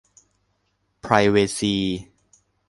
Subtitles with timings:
[1.01, 1.75] ไพรเวซี